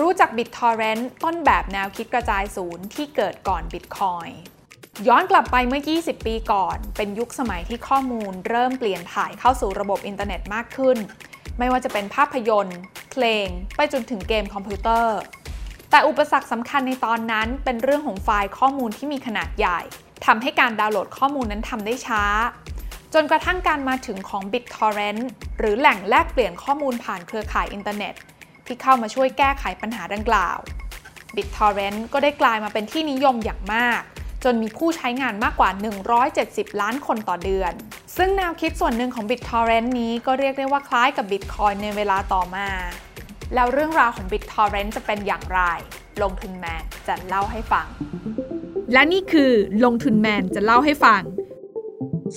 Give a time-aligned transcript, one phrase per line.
[0.00, 4.30] รู้จัก BitTorrent ต้นแบบแนวคิดกระจายศูนย์ที่เกิดก่อน Bitcoin
[5.08, 10.96] ย้อนกลับไปเมื่อ 20 ปีก่อน เป็นยุคสมัยที่ข้อมูลเริ่มเปลี่ยนถ่ายเข้าสู่ระบบอินเทอร์เน็ตมากขึ้น
[11.58, 12.78] ไม่ว่าจะเป็นภาพยนตร์
[13.12, 13.46] เพลง
[13.76, 15.18] ไปจนถึงเกมคอมพิวเตอร์
[15.90, 19.80] แต่อุปสรรคสำคัญในตอนนั้นเป็นเรื่องของไฟล์ข้อมูลที่มีขนาดใหญ่
[20.26, 22.22] ทำให้การดาวน์โหลดข้อมูลนั้นทำได้ช้า
[23.14, 25.22] จนกระทั่งการมาถึงของ BitTorrent
[25.58, 28.14] หรือแหล่งแลกเปลี่ยนข้อมูลผ่านเครือข่ายอินเทอร์เน็ต
[28.66, 30.58] ที่เข้ามาช่วยแก้ไขปัญหาดังกล่าว
[31.36, 34.02] BitTorrent ก็ได้กลายมาเป็นที่นิยมอย่างมาก
[34.44, 35.70] จนมีผู้ใช้งานมากกว่า
[36.24, 37.72] 170 ล้านคนต่อเดือน
[38.16, 42.68] ซึ่งแนวคิดส่วนหนึ่งของ BitTorrent นี้ก็เรียกได้ว่าคล้ายกับ Bitcoin ในเวลาต่อมา
[43.54, 45.60] แล้วเรื่องราวของ BitTorrent จะเป็นอย่างไร
[46.22, 47.86] ลงทุนแมนจะเล่าให้ฟัง
[48.92, 49.52] และนี่คือ
[49.84, 51.22] ลงทุนแมนจะเล่าให้ฟัง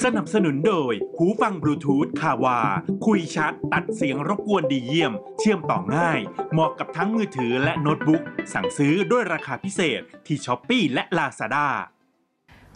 [0.03, 2.59] สนับสนุนโดย หูฟังบลูทูธคาวา
[3.05, 6.19] คุยชัด ตัดเสียงรบกวนดีเยี่ยม เชื่อมต่อง่าย
[6.51, 8.21] เหมาะกับทั้งมือถือและโน้ตบุ๊ก
[8.53, 11.67] สั่งซื้อด้วยราคาพิเศษที่ Shopee และ Lazada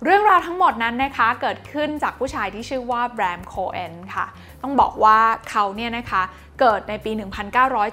[0.03, 4.25] เรื่องราวทั้งหมดนั้นนะคะเกิดขึ้นจากผู้ชายที่ชื่อว่าแบรมโคเอนค่ะ
[4.63, 6.21] ต้องบอกว่าเขาเนี่ยนะคะ
[6.59, 7.11] เกิดในปี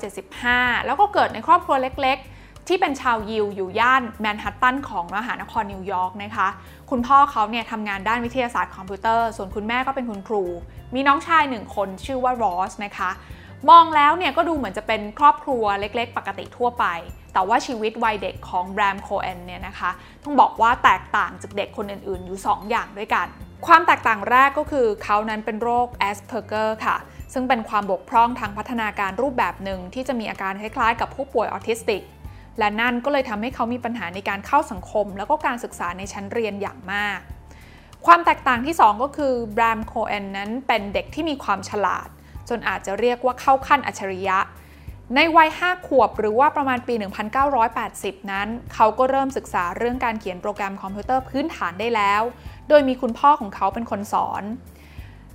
[0.03, 2.38] 1975 แล้วก็เกิดในครอบครัวเล็กๆ
[2.69, 6.49] ที่เป็นชาวยิวอยู่ย่านแมนฮัตตันของมหานครนิวยอร์กนะคะ
[6.91, 10.45] คุณพ่อเขาเนี่ยทำงานด้านวิทยาศาสตร์คอมพิวเตอร์ ส่วนคุณแม่ก็เป็นคุณครู
[10.95, 13.11] มีน้องชายหนึ่งคนชื่อว่ารอสนะคะ
[13.71, 16.85] มองแล้วเนี่ยก็ดูเหมือนจะเป็นครอบครัวเล็ก ๆ ปกติทั่วไป
[17.33, 19.91] แต่ว่าชีวิตวัยเด็กของแบรมโคเอนเนี่ยนะคะ
[20.25, 23.27] ต้องบอกว่าแตกต่างจากเด็กคนอื่น ๆ อยู่ 2 อย่างด้วยกัน
[23.67, 26.97] ความแตกต่างแรกก็คือเขานั้นเป็นโรคแอสเพอร์เกอร์ค่ะ
[27.33, 32.03] ซึ่งเป็นความบกพร่องทางพัฒนาการรูปแบบหนึ่งที่จะมีอาการคล้ายๆ กับผู้ป่วยออทิสติก
[32.59, 37.19] และนั่นก็เลยทำให้เขามีปัญหาในการเข้าสังคม แล้วก็การศึกษาในชั้นเรียนอย่างมาก
[38.07, 42.09] ความแตกต่างที่ 2 ก็คือแบรมโคเอนนั้นเป็นเด็กที่มีความฉลาด
[42.49, 44.39] จนอาจจะเรียกว่าเข้าขั้นอัจฉริยะ
[45.15, 46.95] ในวัย 5 ขวบหรือว่าประมาณปี
[47.63, 52.23] 1980 นั้น เขาก็เริ่มศึกษาเรื่องการเขียนโปรแกรมคอมพิวเตอร์พื้นฐานได้แล้ว
[52.69, 54.43] โดยมีคุณพ่อของเขาเป็นคนสอน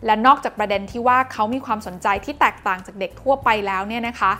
[0.06, 4.32] และนอกจากประเด็นที่ว่าเขามีความสนใจที่แตกต่างจากเด็กทั่วไปแล้วเนี่ยนะคะ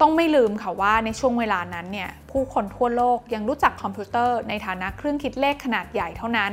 [0.00, 6.52] ต้องไม่ลืมค่ะว่าในช่วงเวลานั้นเนี่ยผู้คนทั่วโลกยังรู้จักคอมพิวเตอร์ในฐานะเครื่องคิดเลขขนาดใหญ่เท่านั้น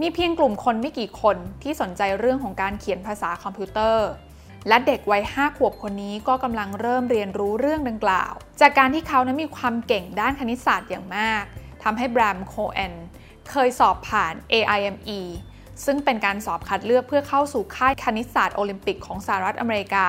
[0.00, 4.08] มีเพียงกลุ่มคนไม่กี่คนที่สนใจเรื่องของการเขียนภาษาคอมพิวเตอร์
[4.68, 11.42] และเด็กวัย5ขวบคนนี้ก็กำลังเริ่มเรียนรู้เรื่องดังกล่าว จากการที่เขานั้นมีความเก่งด้านคณิตศาสตร์อย่างมาก
[11.82, 12.92] ทำให้แบรมโคเอน
[13.50, 15.20] เคยสอบผ่าน AIME
[15.84, 20.08] ซึ่งเป็นการสอบคัดเลือกเพื่อเข้าสู่ค่ายคณิตศาสตร์โอลิมปิกของสหรัฐอเมริกา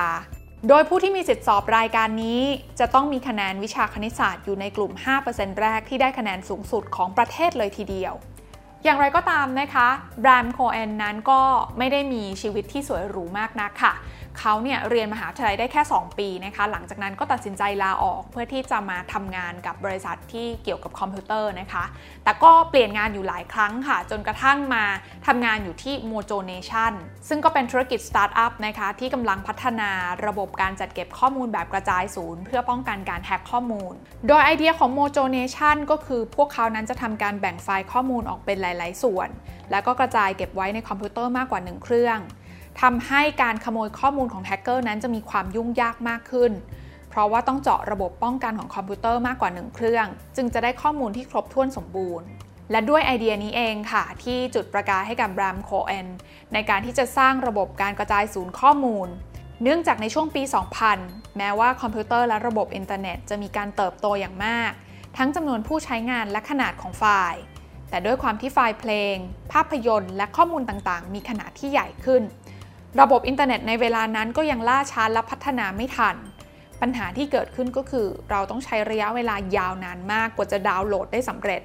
[0.66, 2.40] โดยผู้ที่มีสิทธิสอบรายการนี้
[2.80, 4.92] จะต้องมีคะแนนวิชาคณิตศาสตร์อยู่ในกลุ่ม
[5.26, 8.14] 5%แรกที่ได้คะแนนสูงสุดของประเทศเลยทีเดียว
[8.84, 9.88] อย่างไรก็ตามนะคะ
[10.20, 11.40] แบรมโคเอนนั้นก็
[11.78, 13.92] ไม่ได้มีชีวิตที่สวยหรูมากนักค่ะ
[14.40, 21.84] เขาเนี่ยเรียนมหาวิทยาลัยได้แค่ 2 ปีนะคะ หลังจากนั้นก็ตัดสินใจลาออกเพื่อที่จะมาทำงานกับบริษัทที่เกี่ยวกับคอมพิวเตอร์นะคะ
[22.24, 24.84] แต่ก็เปลี่ยนงานอยู่หลายครั้งค่ะ จนกระทั่งมา
[25.26, 26.92] ทำงานอยู่ที่ Mojo Nation
[27.28, 29.90] ซึ่งก็เป็นธุรกิจสตาร์ทอัพนะคะ ที่กำลังพัฒนา
[30.26, 33.94] ระบบการจัดเก็บข้อมูลแบบกระจายศูนย์ เพื่อป้องกันการแฮกข้อมูล
[34.26, 39.28] โดยไอเดียของ Mojo Nation ก็คือพวกเขานั้นจะทำการแบ่งไฟล์ข้อมูลออกเป็นหลาย ๆ ส่วน
[39.70, 42.20] แล้วก็กระจายเก็บไว้ในคอมพิวเตอร์มากกว่า 1 เครื่อง
[42.80, 46.52] ทำให้การขโมยข้อมูลของแฮกเกอร์นั้นจะมีความยุ่งยากมากขึ้น
[47.10, 50.06] เพราะว่าต้องเจาะระบบป้องกันของคอมพิวเตอร์มากกว่า 1 เครื่อง
[50.36, 52.26] จึงจะได้ข้อมูลที่ครบถ้วนสมบูรณ์
[52.70, 56.06] และด้วยไอเดียนี้เองค่ะ ที่จุดประกายให้กับแบรมโคเอน
[56.52, 59.08] ในการที่จะสร้างระบบการกระจายศูนย์ข้อมูล
[59.62, 60.42] เนื่องจากในช่วงปี
[60.90, 64.70] 2000 แม้ว่าคอมพิวเตอร์และระบบอินเทอร์เน็ตจะมีการเติบโตอย่างมาก
[65.16, 67.42] ทั้งจำนวนผู้ใช้งานและขนาดของไฟล์
[67.90, 69.16] แต่ด้วยความที่ไฟล์เพลง
[69.52, 72.22] ภาพยนตร์ และข้อมูลต่างๆ มีขนาดที่ใหญ่ขึ้น
[73.00, 76.16] ระบบอินเทอร์เน็ตในเวลานั้นก็ยังล่าช้าและพัฒนาไม่ทัน
[76.80, 81.62] ปัญหาที่เกิดขึ้นก็คือ เราต้องใช้ระยะเวลายาวนานมากกว่าจะดาวน์โหลดได้สำเร็จ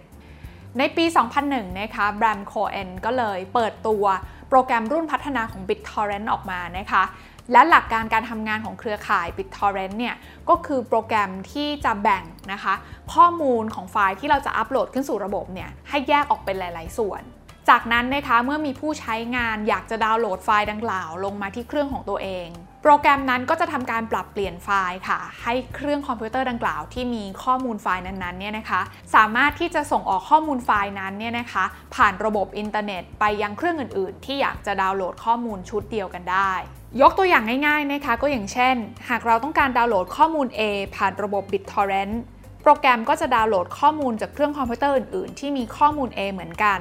[0.77, 1.05] ในปี
[1.41, 4.05] 2001 นะคะแบรมโคเอนก็เลยเปิดตัว
[4.49, 7.03] โปรแกรมรุ่นพัฒนาของ BitTorrent ออกมานะคะ
[7.51, 10.15] และหลักการการทำงานของเครือข่าย BitTorrent เนี่ย
[10.49, 12.23] ก็คือโปรแกรมที่จะแบ่ง
[12.53, 12.73] นะคะ
[13.13, 17.21] ข้อมูลของไฟล์ที่เราจะอัปโหลดขึ้นสู่ระบบเนี่ยให้แยกออกเป็นหลาย ๆ ส่วน
[17.69, 22.47] จากนั้นนะคะเมื่อมีผู้ใช้งานอยากจะดาวน์โหลดไฟล์ดังกล่าวลงมาที่เครื่องของตัวเอง
[22.83, 28.81] โปรแกรมนั้นก็จะทำการปรับเปลี่ยนไฟล์ค่ะ ให้เครื่องคอมพิวเตอร์ดังกล่าวที่มีข้อมูลไฟล์นั้นๆเนี่ยนะคะ
[29.15, 31.63] สามารถที่จะส่งออกข้อมูลไฟล์นั้นเนี่ยนะคะ
[31.95, 36.53] ผ่านระบบอินเทอร์เน็ตไปยังเครื่องอื่น ๆ ที่อยากจะดาวน์โหลดข้อมูลชุดเดียวกันได้
[37.01, 38.75] ยกตัวอย่างง่ายๆนะคะ ก็อย่างเช่น
[39.09, 40.61] หากเราต้องการดาวน์โหลดข้อมูล A
[40.95, 42.15] ผ่านระบบ BitTorrent
[42.63, 46.79] โปรแกรมก็จะดาวน์โหลดข้อมูลจากเครื่องคอมพิวเตอร์อื่น ๆ ที่มีข้อมูล A เหมือนกัน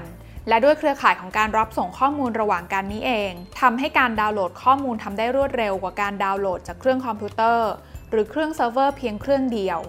[0.48, 7.70] และด้วยเครือข่ายของการรับส่งข้อมูลระหว่างกันนี้เองทำให้การดาวน์โหลดข้อมูลทำได้รวดเร็วกว่าการดาวน์โหลดจากเครื่องคอมพิวเตอร์
[8.10, 9.80] หรือเครื่องเซิร์ฟเวอร์เพียงเครื่องเดียว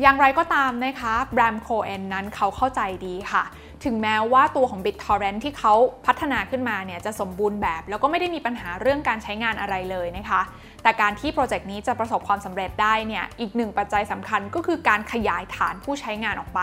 [0.00, 3.44] อย่างไรก็ตามนะคะแบรมโคเอนนั้นเขาเข้าใจดีค่ะ
[3.84, 5.74] ถึงแม้ว่าตัวของ BitTorrent ที่เขา
[6.06, 10.40] พัฒนาขึ้นมาเนี่ยจะสมบูรณ์แบบ แล้วก็ไม่ได้มีปัญหาเรื่องการใช้งานอะไรเลยนะคะ
[10.82, 16.62] แต่การที่โปรเจกต์นี้จะประสบความสำเร็จได้เนี่ยอีกหนึ่งปัจจัยสำคัญก็คือการขยายฐานผู้ใช้งานออกไป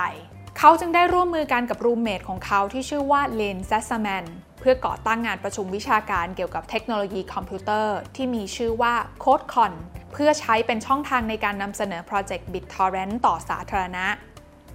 [0.60, 4.26] เขาจึงได้ร่วมมือกันกับรูมเมทของเขาที่ชื่อว่าเลนแซสซาแมน
[4.60, 8.94] เพื่อก่อตั้งงานประชุมวิชาการเกี่ยวกับเทคโนโลยีคอมพิวเตอร์ ที่มีชื่อว่า
[9.24, 9.74] CodeCon
[10.14, 14.06] เพื่อใช้เป็นช่องทางในการนำเสนอโปรเจกต์ BitTorrent ต่อสาธารณะ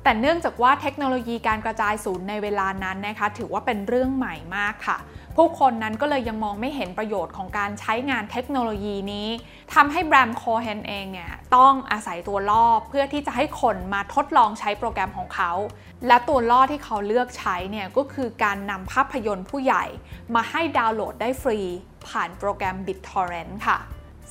[0.02, 4.99] แต่เนื่องจากว่าเทคโนโลยีการกระจายศูนย์ในเวลานั้นนะคะถือว่าเป็นเรื่องใหม่มากค่ะ
[5.37, 9.28] ผู้คนนั้นก็เลยยังมองไม่เห็นประโยชน์ของการใช้งานเทคโนโลยีนี้
[9.75, 15.52] ทำให้แบรมโคเฮนเองเนี่ยต้องอาศัยตัวล่อเพื่อที่จะให้คนมาทดลองใช้โปรแกรมของเขา
[16.06, 19.84] และตัวล่อที่เขาเลือกใช้เนี่ยก็คือการนำภาพยนตร์ผู้ใหญ่
[20.34, 21.58] มาให้ดาวน์โหลดได้ฟรี
[22.08, 23.78] ผ่านโปรแกรม BitTorrent ค่ะ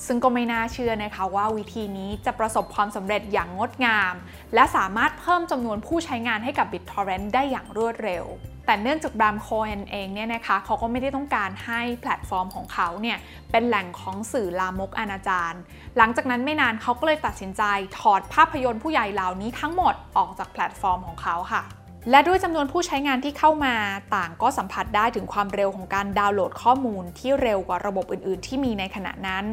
[0.05, 4.13] ซึ่งก็ไม่น่าเชื่อนะคะว่าวิธีนี้จะประสบความสำเร็จอย่างงดงาม
[4.53, 8.25] และสามารถเพิ่มจำนวนผู้ใช้งานให้กับ BitTorrent ได้อย่างรวดเร็ว
[8.65, 13.17] แต่เนื่องจากแบรมโคเอนเองเนี่ยนะคะเขาก็ไม่ได้ต้องการให้แพลตฟอร์มของเขาเนี่ย
[13.51, 15.53] เป็นแหล่งของสื่อลามกอนาจาร
[15.97, 17.63] หลังจากนั้นไม่นานเขาก็เลยตัดสินใจ
[17.99, 21.63] ถอดภาพยนตร์ผู้ใหญ่เหล่านี้ทั้งหมดออกจากแพลตฟอร์มของเขาค่ะ
[22.09, 23.75] และด้วยจำนวนผู้ใช้งานที่เข้ามา
[24.15, 29.45] ต่างก็สัมผัสได้ถึงความเร็วของการดาวน์โหลดข้อมูลที่เร็วกว่าระบบอื่น ๆ ที่มีในขณะนั้น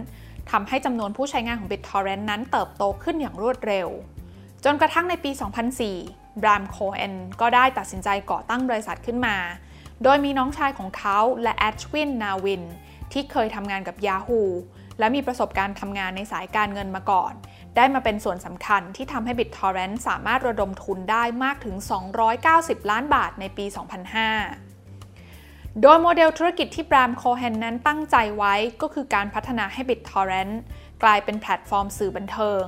[0.51, 3.89] ทำให้จำนวนผู้ใช้งานของ BitTorrent นั้นเติบโตขึ้นอย่างรวดเร็ว
[4.65, 5.31] จนกระทั่งในปี
[5.87, 9.37] 2004 บรามโคเอนก็ได้ตัดสินใจก่อตั้งบริษัทขึ้นมา
[10.03, 12.63] โดยมีน้องชายของเขาและแอชวินนาวิน
[13.13, 14.43] ที่เคยทำงานกับ Yahoo
[14.99, 17.33] และมีประสบการณ์ทำงานในสายการเงินมาก่อน
[17.77, 21.77] ได้มาเป็นส่วนสำคัญที่ทำให้ BitTorrent สามารถระดมทุนได้มากถึง
[22.33, 24.68] 290 ล้านบาทในปี 2005
[25.83, 30.55] โดยโมเดลธุรกิจที่บรามโคเฮนนั้นตั้งใจไว้ก็คือการพัฒนาให้ BitTorrent
[31.03, 32.65] กลายเป็นแพลตฟอร์มสื่อบันเทิง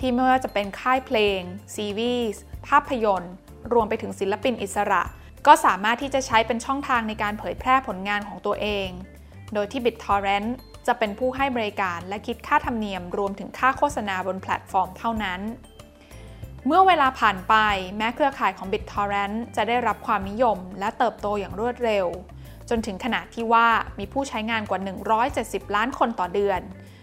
[0.00, 1.40] ที่ไม่ว่าจะเป็นค่ายเพลง
[1.74, 3.34] ซีรีส์ ภาพยนตร์
[3.72, 5.02] รวมไปถึงศิลปินอิสระ
[5.46, 8.88] ก็สามารถที่จะใช้เป็นช่องทางในการเผยแพร่ผลงานของตัวเอง
[9.54, 10.48] โดยที่ BitTorrent
[10.86, 15.40] จะเป็นผู้ให้บริการและคิดค่าธรรมเนียมรวมถึงค่าโฆษณาบนแพลตฟอร์มเท่านั้น
[16.66, 17.54] เมื่อเวลาผ่านไป
[17.96, 22.06] แม้เครือข่ายของ BitTorrent จะได้รับความนิยมและเติบโตอย่างรวดเร็ว
[22.70, 23.66] จนถึงขนาดที่ว่า
[23.98, 24.80] มีผู้ใช้งานกว่า
[25.26, 26.60] 170 ล้านคนต่อเดือน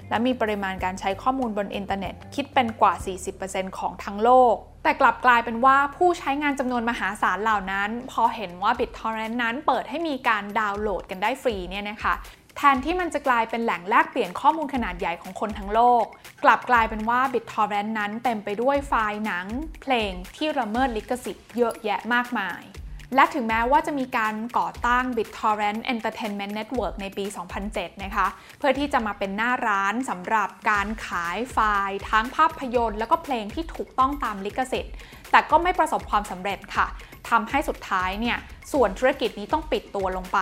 [0.10, 2.94] และมีปริมาณการใช้ข้อมูลบนอินเทอร์เน็ต คิดเป็นกว่า
[3.36, 12.14] 40%ของทั้งโลก แต่กลับกลายเป็นว่าผู้ใช้งานจำนวนมหาศาลเหล่านั้น พอเห็นว่า BitTorrent นั้นเปิดให้มีการดาวน์โหลดกันได้ฟรีเนี่ยนะคะ
[12.58, 16.06] แทนที่มันจะกลายเป็นแหล่งแลกเปลี่ยนข้อมูลขนาดใหญ่ของคนทั้งโลก
[16.44, 19.46] กลับกลายเป็นว่า BitTorrent นั้นเต็มไปด้วยไฟล์หนัง
[19.82, 22.62] เพลงที่ละเมิดลิขสิทธิ์เยอะแยะมากมาย
[23.16, 27.26] และถึงแม้ว่าจะมีการก่อตั้ง BitTorrent Entertainment Network ในปี
[27.64, 28.28] 2007 นะคะ
[28.60, 31.58] เพื่อที่จะมาเป็นหน้าร้านสำหรับการขายไฟ
[31.88, 34.94] ล์ทั้งภาพยนตร์ แล้วก็เพลงที่ถูกต้องตามลิขสิทธิ์
[35.32, 36.88] แต่ก็ไม่ประสบความสำเร็จค่ะ
[37.30, 38.38] ทำให้สุดท้ายเนี่ย
[38.74, 40.40] ส่วนธุรกิจนี้ต้องปิดตัวลงไป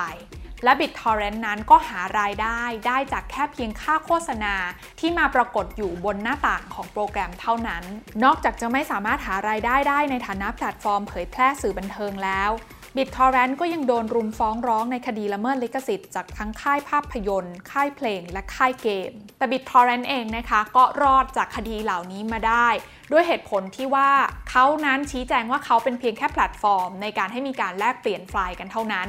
[0.64, 4.56] และ BitTorrent นั้นก็หารายได้ได้จากแค่เพียงค่าโฆษณา
[5.00, 7.84] ที่มาปรากฏอยู่บนหน้าต่างของโปรแกรมเท่านั้น
[8.24, 12.52] นอกจากจะไม่สามารถหารายได้ได้ในฐานะแพลตฟอร์มเผยแพร่สื่อบันเทิงแล้ว
[12.98, 22.68] BitTorrent ก็ยังโดนรุมฟ้องร้องในคดีละเมิดลิขสิทธิ์จากทั้งค่ายภาพยนตร์ ค่ายเพลง และค่ายเกม แต่ BitTorrent เองนะคะ ก็รอดจากคดีเหล่านี้มาได้
[23.12, 24.10] ด้วยเหตุผลที่ว่า
[24.50, 29.08] เขานั้นชี้แจงว่าเขาเป็นเพียงแค่แพลตฟอร์ม ในการให้มีการแลกเปลี่ยนไฟล์กันเท่านั้น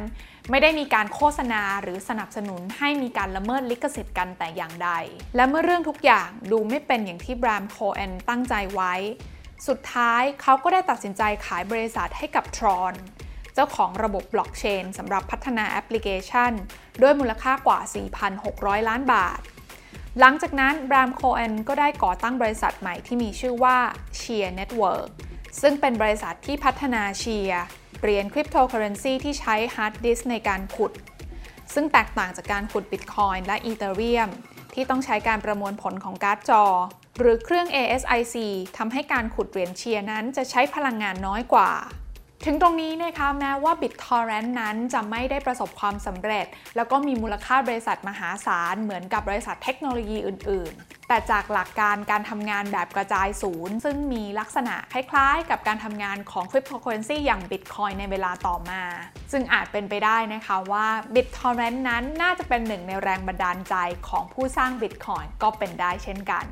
[0.51, 4.91] ไม่ได้มีการโฆษณาหรือสนับสนุนให้มีการละเมิดลิขสิทธิ์กันแต่อย่างใด
[5.37, 8.95] และเมื่อเรื่องทุกอย่างดูไม่เป็นอย่างที่แบรมโคเอนตั้งใจไว้
[9.69, 12.95] สุดท้ายเขาก็ได้ตัดสินใจขายบริษัทให้กับ Tron
[13.55, 16.53] เจ้าของระบบบล็อกเชนสำหรับพัฒนาแอปพลิเคชัน
[17.03, 17.81] ด้วยมูลค่ากว่า
[18.35, 19.41] 4,600 ล้านบาท
[20.21, 23.79] หลังจากนั้นแบรมโคเอนก็ได้ก่อตั้งบริษัทใหม่ที่มีชื่อว่า
[24.21, 25.09] Chia Network
[25.61, 27.55] ซึ่งเป็นบริษัทที่พัฒนา Chia
[28.05, 30.93] เหรียญคริปโตเคอเรนซีที่ใช้ฮาร์ดดิสก์ในการขุด
[31.75, 34.29] ซึ่งแตกต่างจากการขุดบิตคอยน์และอีเธเรียม
[34.75, 36.65] ที่ต้องใช้การประมวลผลของการ์ดจอ
[37.19, 38.37] หรือเครื่อง ASIC
[38.77, 41.71] ทำให้การขุดเหรียญเชียร์นั้นจะใช้พลังงานน้อยกว่า
[42.47, 46.47] ถึงตรงนี้นะคะแม้ว่า BitTorrent นั้นจะไม่ได้ประสบความสำเร็จ
[46.77, 58.83] แล้วก็มีมูลค่าบริษัทมหาศาลเหมือนกับบริษัทเทคโนโลยีอื่น ๆ แต่จากหลักการการทำงานแบบกระจายศูนย์ ซึ่งมีลักษณะคล้ายๆ กับการทำงานของคริปโตเคอเรนซีอย่าง Bitcoin ในเวลาต่อมา
[59.33, 63.75] ซึ่งอาจเป็นไปได้นะคะว่า BitTorrent นั้นน่าจะเป็นหนึ่งในแรงบันดาลใจ
[64.09, 66.47] ของผู้สร้าง Bitcoin ก็เป็นได้เช่นกัน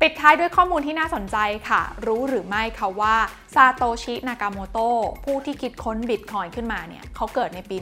[0.00, 1.36] ปิดท้ายด้วยข้อมูลที่น่าสนใจ
[1.68, 3.16] ค่ะ รู้หรือไม่คะว่า
[3.54, 7.76] ซาโตชินากาโมโตะผู้ที่คิดค้นบิตคอยขึ้นมาเนี่ยเขาเกิดในปี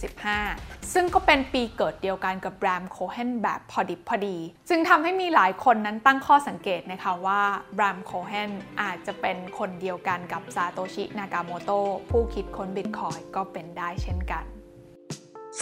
[0.00, 4.36] 1975 ซึ่งก็เป็นปีเกิดเดียวกันกับแบรมโคเฮนแบบพอดิบพอดี
[4.68, 7.42] จึงทำให้มีหลายคนนั้นตั้งข้อสังเกตนะคะว่า
[7.74, 8.50] แบรมโคเฮน
[8.82, 14.44] อาจจะเป็นคนเดียวกันกับซาโตชินากาโมโตะผู้คิดค้นบิตคอยน์ก็เป็นได้เช่นกัน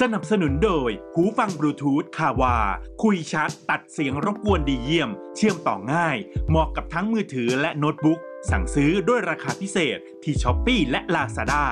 [0.01, 2.57] สนับสนุนโดย หูฟังบลูทูธคาวา
[3.03, 6.17] คุยชัด ตัดเสียงรบกวนดีเยี่ยม เชื่อมต่อง่าย
[6.49, 8.21] เหมาะกับทั้งมือถือและโน้ตบุ๊ก
[8.51, 11.65] สั่งซื้อด้วยราคาพิเศษที่ช้อปปีและ Lazada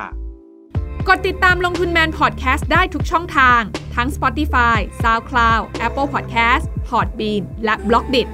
[1.09, 3.61] กดติดตามลงทุนแมนพอดแคสต์ได้ทุกช่องทาง
[3.95, 8.29] ทั้ง Spotify, SoundCloud, Apple Podcast, Podbean และ b l o k d i t